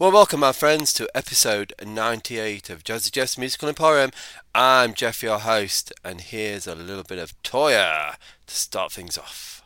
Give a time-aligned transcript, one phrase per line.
[0.00, 4.12] Well, welcome, my friends, to episode 98 of Jazzy Jeff's Musical Emporium.
[4.54, 8.14] I'm Jeff, your host, and here's a little bit of Toyah
[8.46, 9.57] to start things off.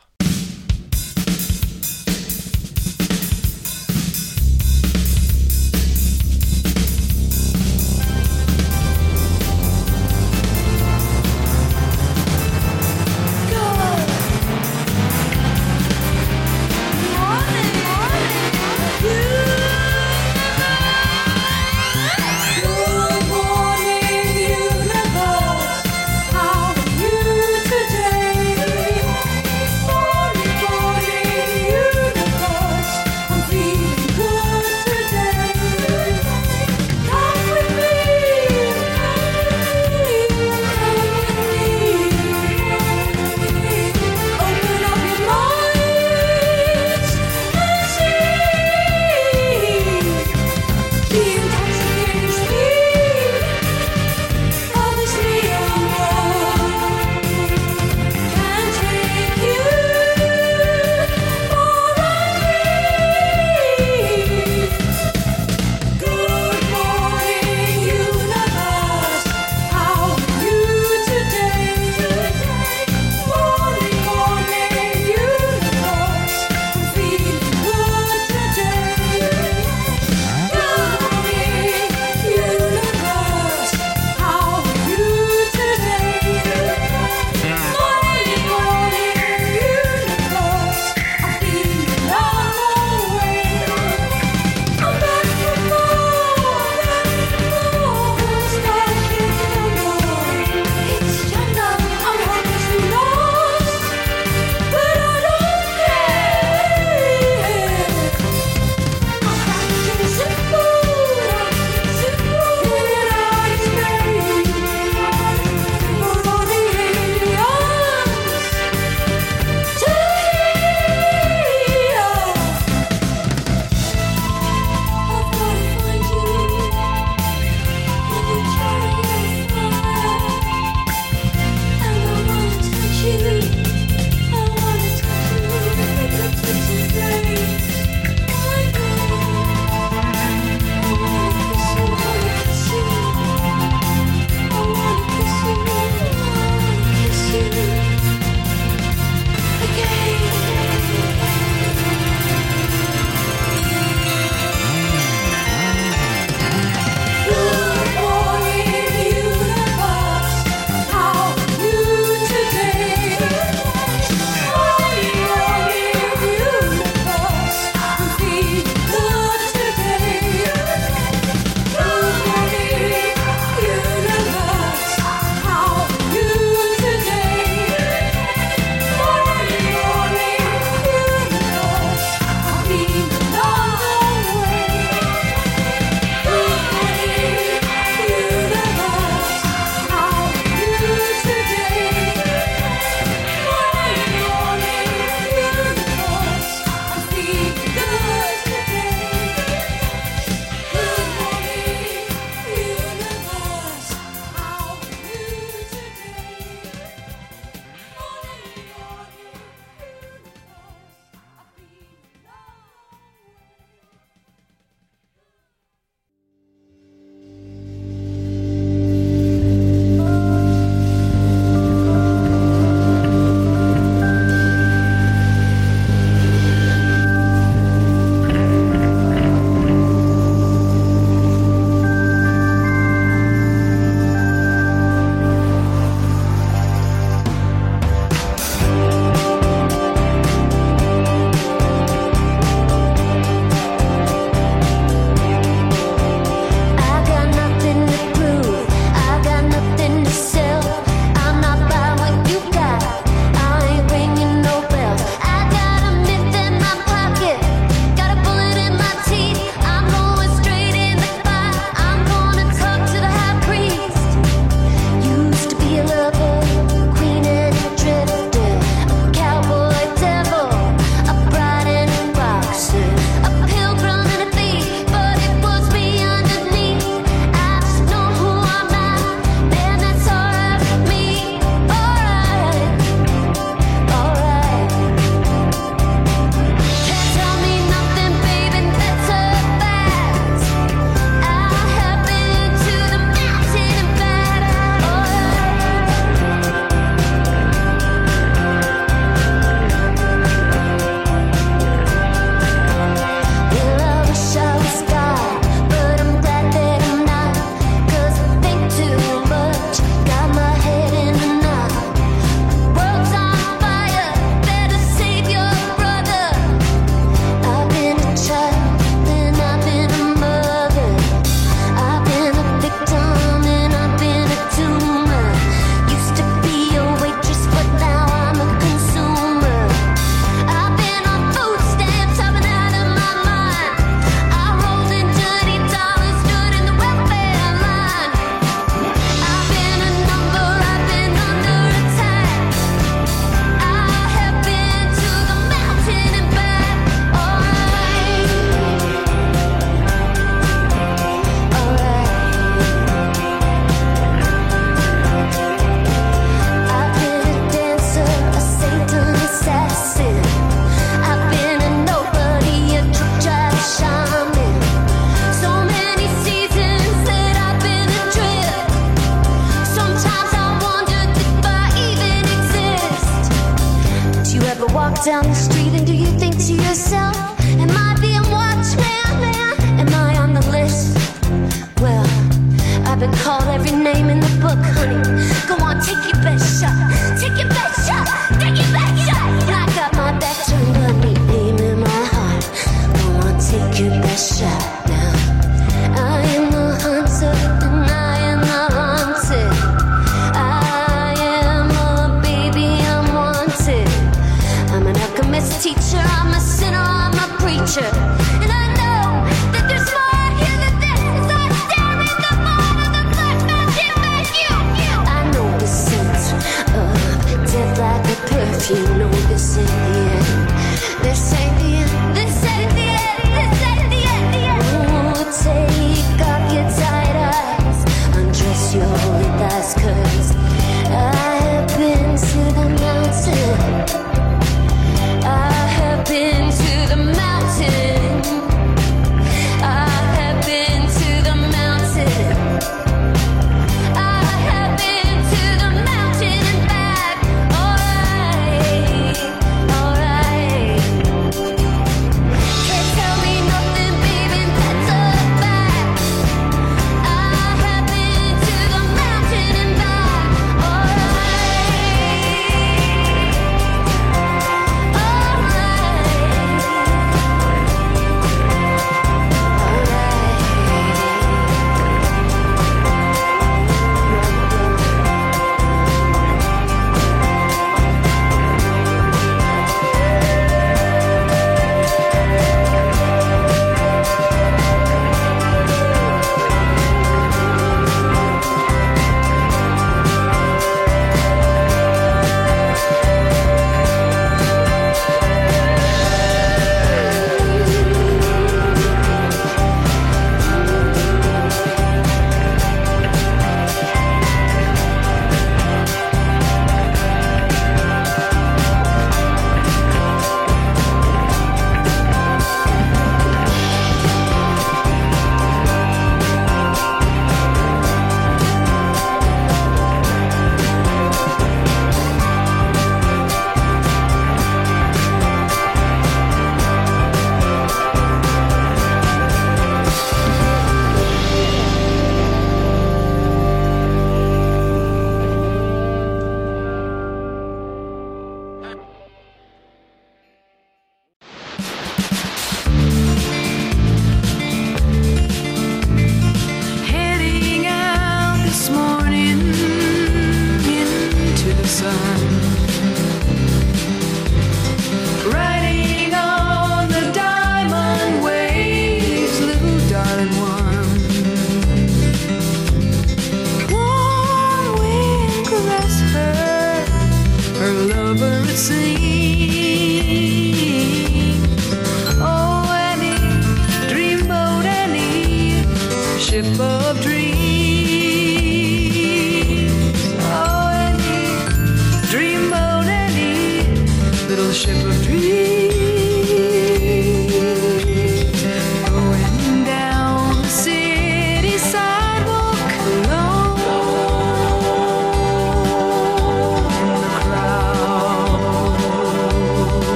[375.04, 375.81] Down the street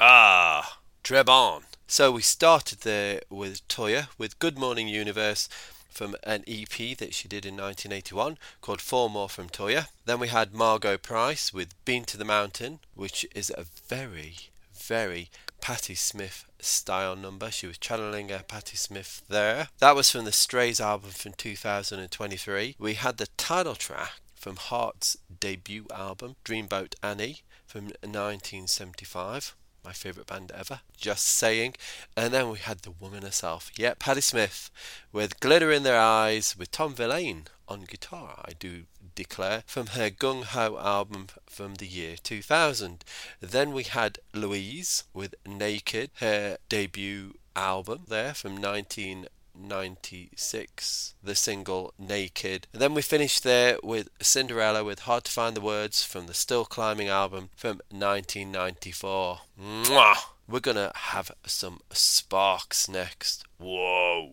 [0.00, 1.64] Ah, Trebon.
[1.88, 5.48] So we started there with Toyah with Good Morning Universe
[5.90, 9.88] from an EP that she did in 1981 called Four More from Toyah.
[10.06, 14.36] Then we had Margo Price with Been to the Mountain, which is a very,
[14.72, 15.30] very
[15.60, 17.50] Patti Smith style number.
[17.50, 19.66] She was channeling a Patti Smith there.
[19.80, 22.76] That was from the Strays album from 2023.
[22.78, 29.56] We had the title track from Heart's debut album, Dreamboat Annie, from 1975
[29.88, 30.80] my favourite band ever.
[30.98, 31.74] Just saying.
[32.14, 33.70] And then we had the woman herself.
[33.74, 34.70] Yeah, Patti Smith
[35.12, 38.82] with Glitter in Their Eyes with Tom Verlaine on guitar, I do
[39.14, 43.02] declare, from her Gung Ho album from the year 2000.
[43.40, 49.26] Then we had Louise with Naked, her debut album there from 19
[49.58, 52.66] 96, the single Naked.
[52.72, 56.34] And then we finished there with Cinderella with Hard to Find the Words from the
[56.34, 59.40] Still Climbing album from 1994.
[59.60, 60.16] Mwah!
[60.48, 63.44] We're gonna have some sparks next.
[63.58, 64.32] Whoa!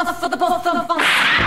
[0.00, 1.43] Enough for the both of us.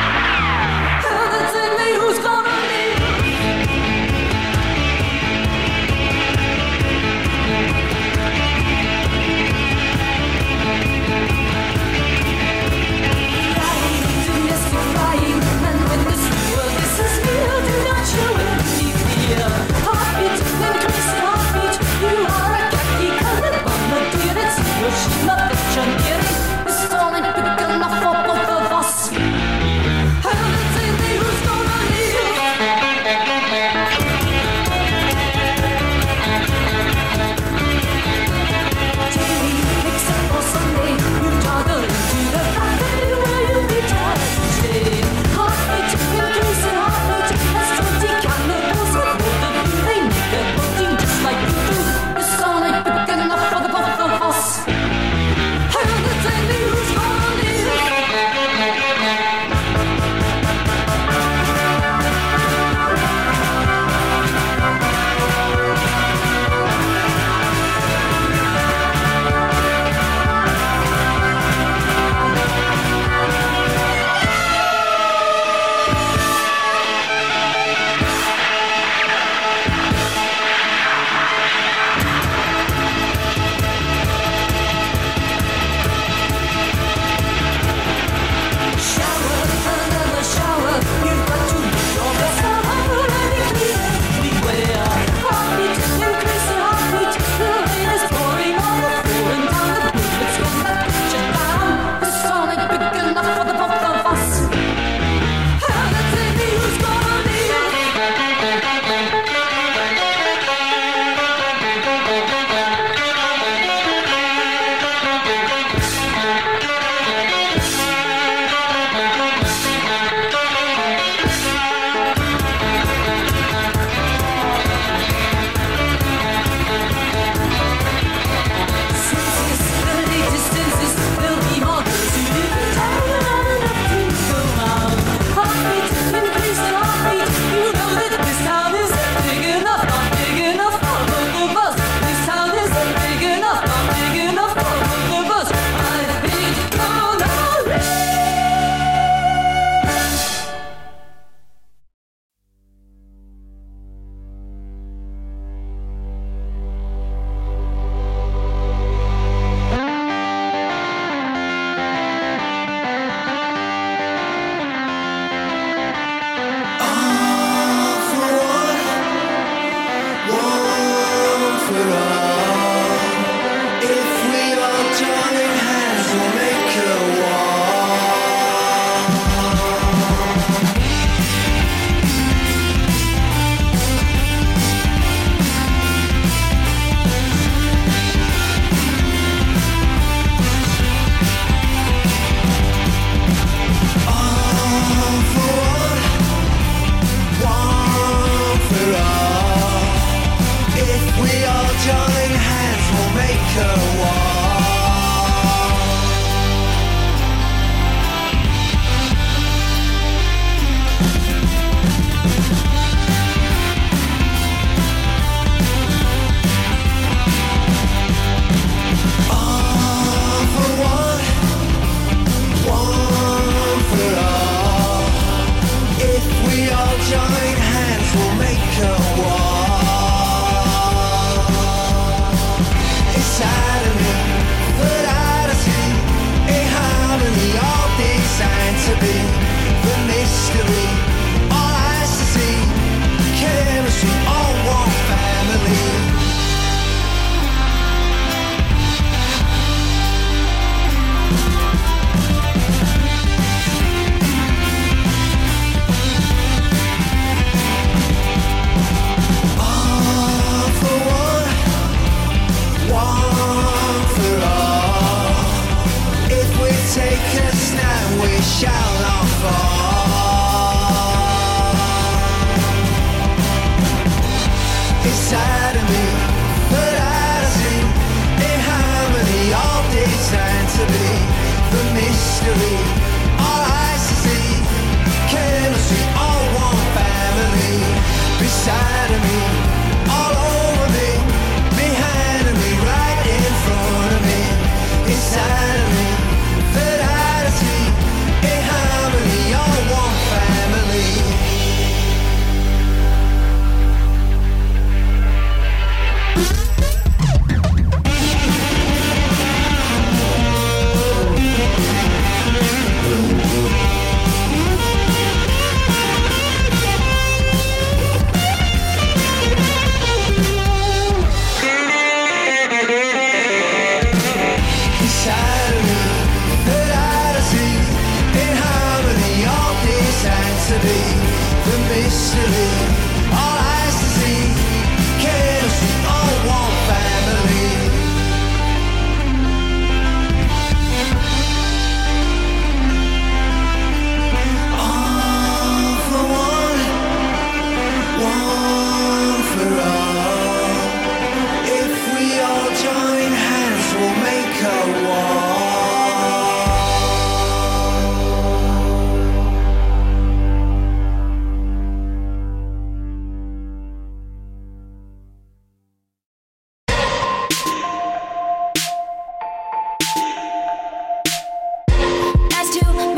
[282.48, 282.97] victory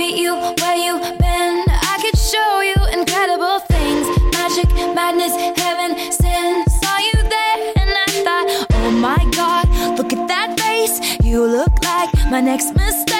[0.09, 1.63] meet you where you been.
[1.67, 6.65] I could show you incredible things magic, madness, heaven, sin.
[6.67, 9.67] Saw you there and I thought, oh my god,
[9.97, 10.99] look at that face.
[11.23, 13.18] You look like my next mistake.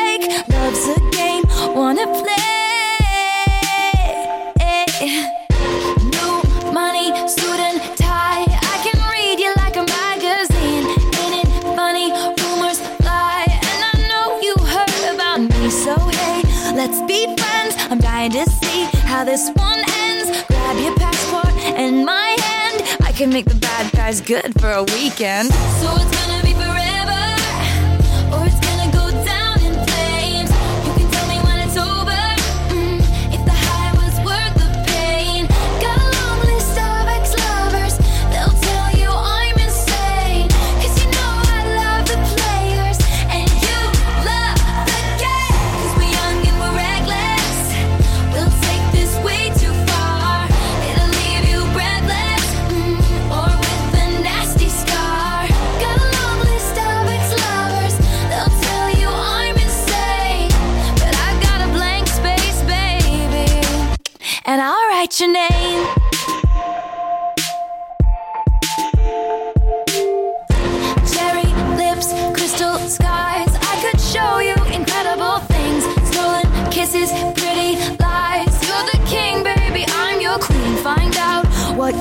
[23.30, 25.54] make the bad guys good for a weekend.
[25.54, 26.49] So it's gonna be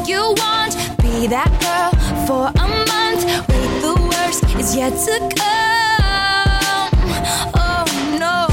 [0.09, 0.75] you want.
[1.03, 1.92] Be that girl
[2.27, 3.25] for a month.
[3.49, 6.88] Wait, the worst is yet to come.
[7.53, 7.85] Oh
[8.16, 8.49] no.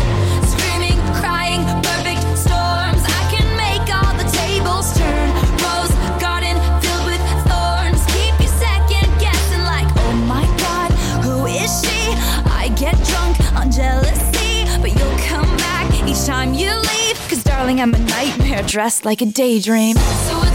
[0.51, 2.99] Screaming, crying, perfect storms.
[3.07, 5.27] I can make all the tables turn.
[5.63, 8.03] Rose garden filled with thorns.
[8.11, 10.91] Keep you second guessing, like, oh my god,
[11.23, 12.11] who is she?
[12.51, 17.15] I get drunk on jealousy, but you'll come back each time you leave.
[17.29, 19.95] Cause darling, I'm a nightmare dressed like a daydream.
[19.95, 20.54] So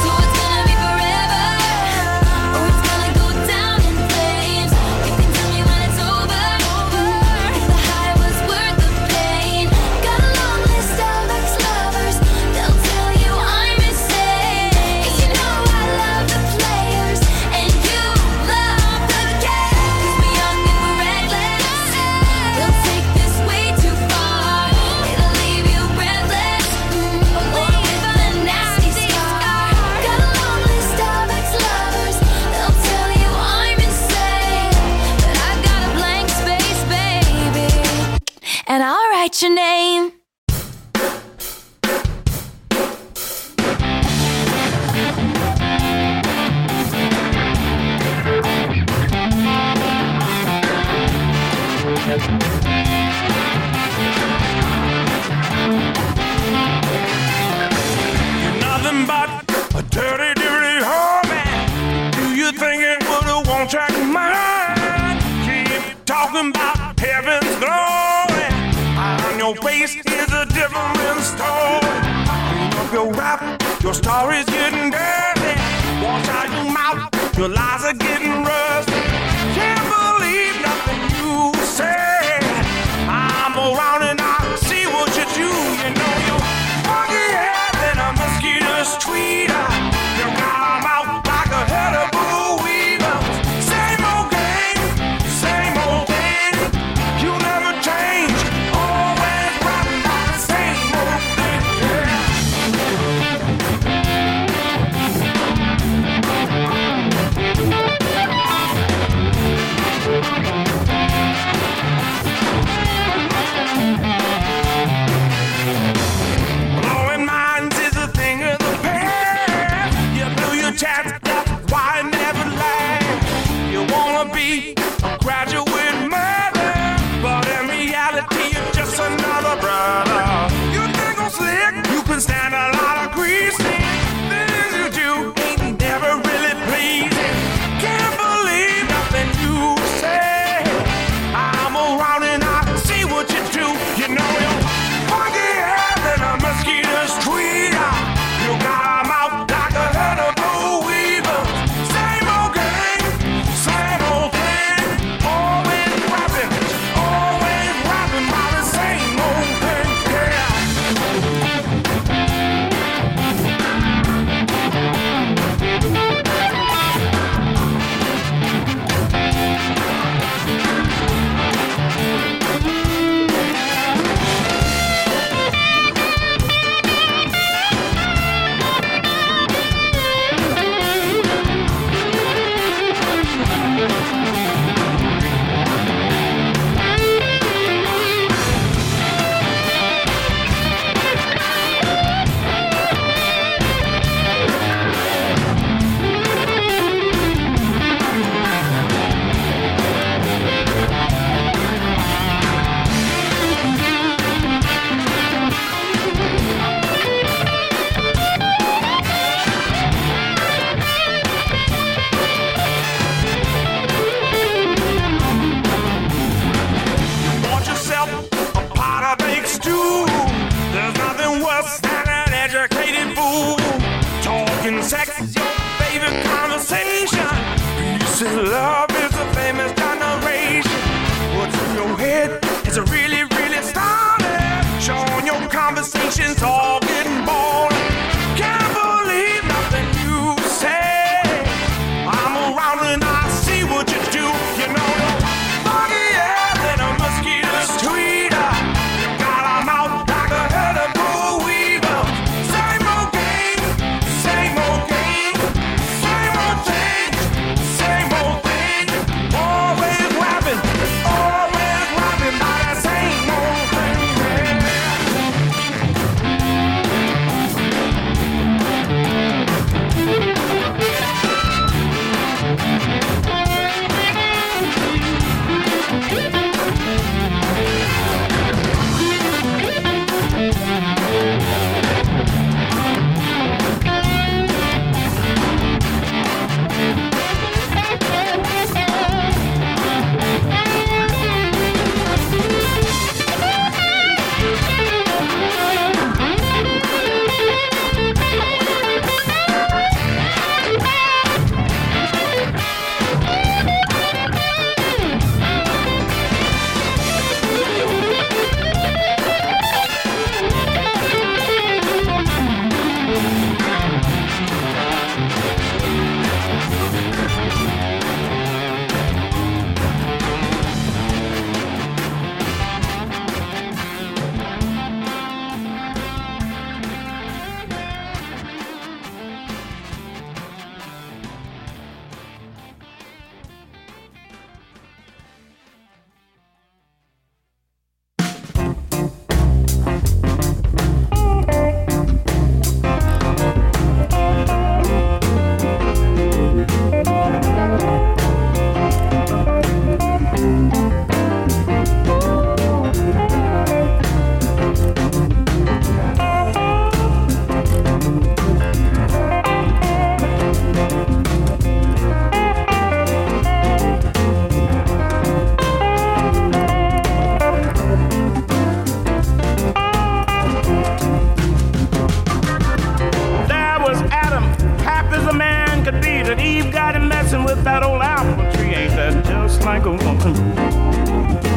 [375.83, 378.73] could be that Eve got him messing with that old apple tree.
[378.73, 380.35] Ain't that just like a woman?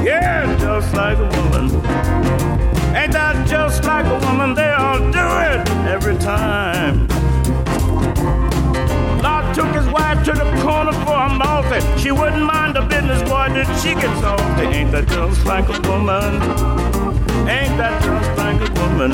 [0.04, 1.64] Yeah, just like a woman.
[2.96, 4.54] Ain't that just like a woman?
[4.54, 7.08] They all do it every time.
[9.20, 11.80] Lord took his wife to the corner for a multi.
[12.00, 14.66] She wouldn't mind the business, boy, did she get salty.
[14.76, 16.40] Ain't that just like a woman?
[17.48, 19.12] Ain't that just like a woman?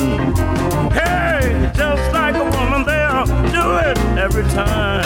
[0.91, 2.90] Hey, just like a woman
[3.25, 5.03] they'll do it every time.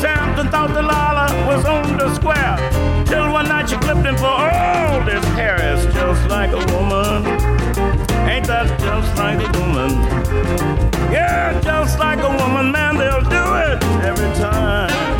[0.00, 2.56] Samson thought Delilah was on the square.
[3.06, 5.56] Till one night she clipped him for all this hair.
[5.60, 7.26] It's just like a woman.
[8.28, 9.90] Ain't that just like a woman?
[11.12, 15.13] Yeah, just like a woman, man, they'll do it every time.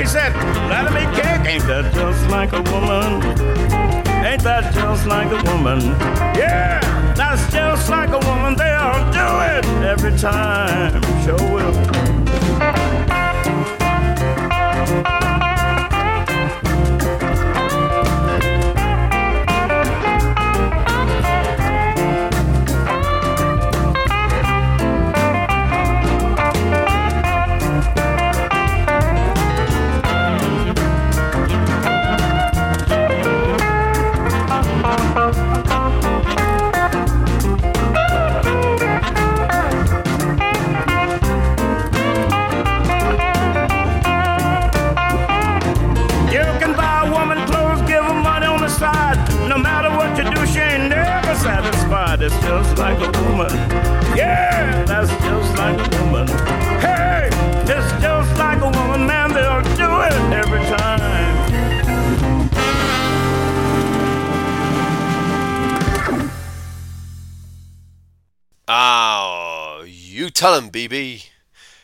[0.00, 0.32] She said,
[0.70, 3.22] "Let eat cake." Ain't that just like a woman?
[4.24, 5.80] Ain't that just like a woman?
[6.34, 6.80] Yeah,
[7.14, 8.56] that's just like a woman.
[8.56, 11.02] They all do it every time.
[11.22, 11.74] Sure will.
[70.40, 71.24] Tell 'em, BB.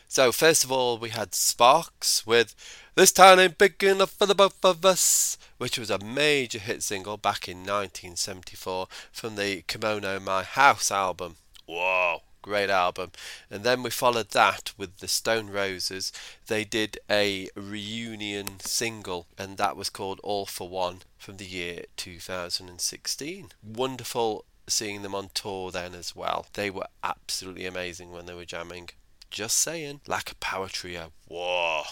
[0.07, 2.55] So, first of all, we had Sparks with
[2.95, 6.81] This Town Ain't Big Enough for the Both of Us, which was a major hit
[6.81, 11.35] single back in 1974 from the Kimono My House album.
[11.67, 13.11] Whoa, great album.
[13.51, 16.11] And then we followed that with the Stone Roses.
[16.47, 21.85] They did a reunion single, and that was called All for One from the year
[21.95, 23.51] 2016.
[23.61, 26.47] Wonderful seeing them on tour then as well.
[26.53, 28.89] They were absolutely amazing when they were jamming.
[29.29, 30.01] Just saying.
[30.07, 31.11] Lack of power trio.
[31.27, 31.83] Whoa.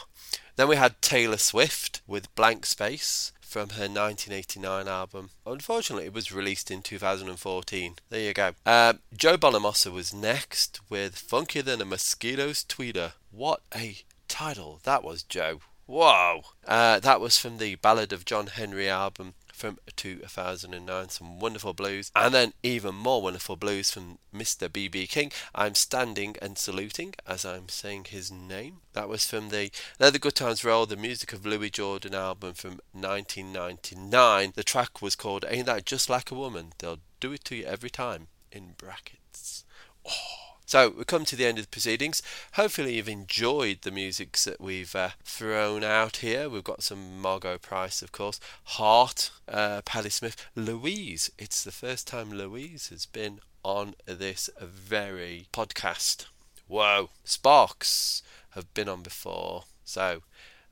[0.56, 5.30] Then we had Taylor Swift with Blank Space from her 1989 album.
[5.46, 7.96] Unfortunately, it was released in 2014.
[8.10, 8.52] There you go.
[8.66, 13.14] Uh, Joe Bonamassa was next with Funkier Than a Mosquito's Tweeter.
[13.32, 13.98] What a
[14.28, 15.60] title that was, Joe.
[15.88, 16.42] Whoa!
[16.68, 21.10] Uh, that was from the Ballad of John Henry album from 2009.
[21.10, 22.12] Some wonderful blues.
[22.16, 24.72] And then even more wonderful blues from Mr.
[24.72, 25.08] B.B.
[25.08, 25.32] King.
[25.54, 28.78] I'm standing and saluting as I'm saying his name.
[28.94, 32.54] That was from the Let the Good Times Roll, the Music of Louis Jordan album
[32.54, 34.54] from 1999.
[34.56, 36.74] The track was called Ain't That Just Like a Woman?
[36.78, 38.28] They'll do it to you every time.
[38.52, 39.66] In brackets.
[40.08, 40.45] Oh.
[40.66, 42.24] So we come to the end of the proceedings.
[42.54, 46.50] Hopefully you've enjoyed the music that we've uh, thrown out here.
[46.50, 51.32] We've got some Margo Price, of course, Heart, uh, Patti Smith, Louise.
[51.38, 56.26] It's the first time Louise has been on this very podcast.
[56.68, 60.24] Whoa, Sparks have been on before, so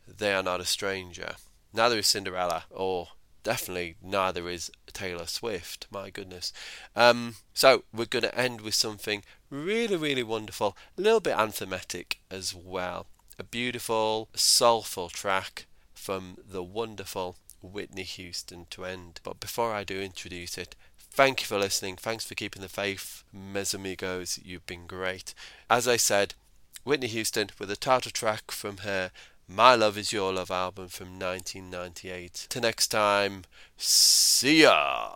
[0.08, 1.36] they are not a stranger.
[1.72, 3.10] Neither is Cinderella, or
[3.44, 5.88] definitely neither is Taylor Swift.
[5.92, 6.54] My goodness.
[6.96, 9.24] Um, so we're going to end with something
[9.54, 13.06] really, really wonderful, a little bit anthematic as well.
[13.38, 19.20] A beautiful, soulful track from the wonderful Whitney Houston to end.
[19.24, 21.96] But before I do introduce it, thank you for listening.
[21.96, 24.40] Thanks for keeping the faith, mes amigos.
[24.44, 25.34] You've been great.
[25.70, 26.34] As I said,
[26.84, 29.12] Whitney Houston with a title track from her
[29.48, 32.48] My Love Is Your Love album from 1998.
[32.50, 33.44] Till next time,
[33.78, 35.16] see ya!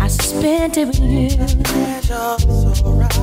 [0.00, 1.28] I spent it with you.
[1.30, 3.16] It's alright.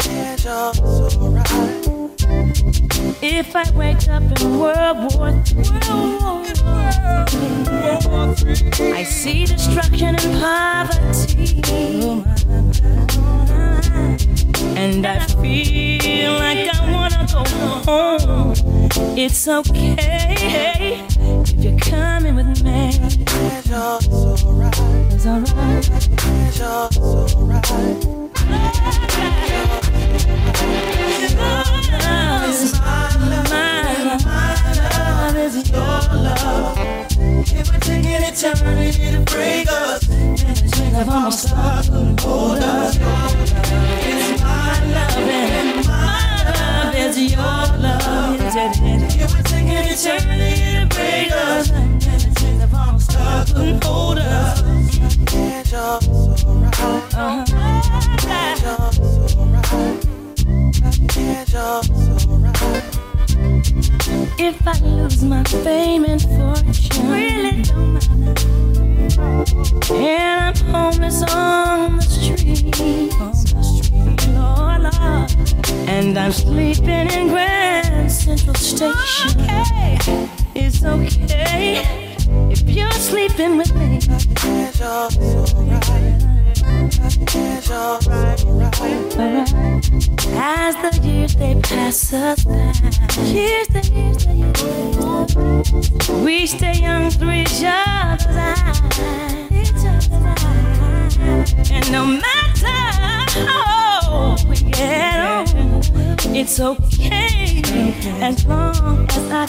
[0.00, 1.94] It's alright.
[3.22, 5.74] If I wake up in World War III,
[8.92, 11.62] I see destruction and poverty.
[14.76, 17.44] And I feel like I wanna go
[17.86, 18.54] home.
[19.16, 22.90] It's okay if you're coming with me.
[22.90, 25.03] It's alright.
[25.26, 25.88] It's alright.
[25.88, 27.64] It's alright.
[31.16, 31.64] It's my
[32.46, 33.48] It's my love.
[33.50, 34.44] My.
[35.72, 36.76] Your love.
[37.56, 38.83] It would take an eternity.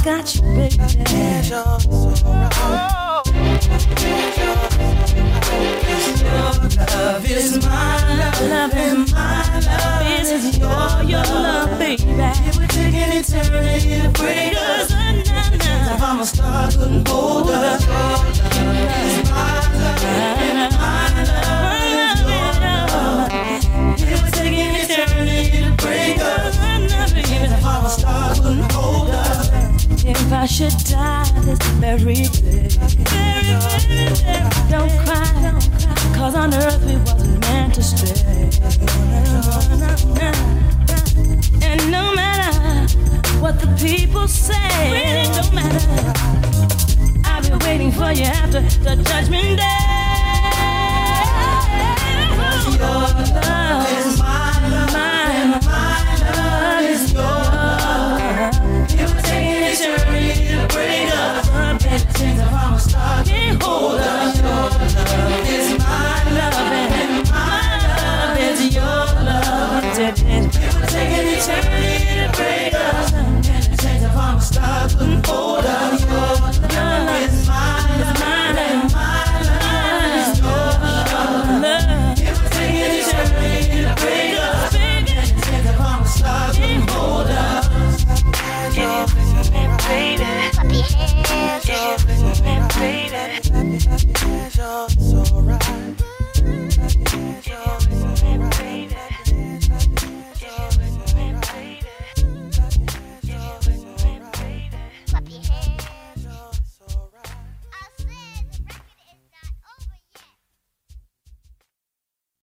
[0.05, 0.34] got